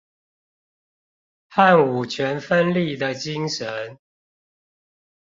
[1.49, 3.99] 和五權分立的精神